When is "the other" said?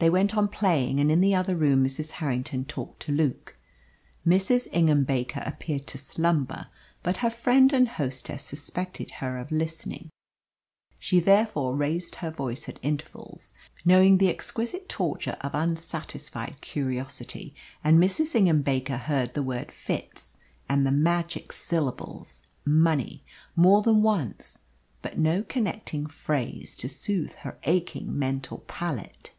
1.20-1.54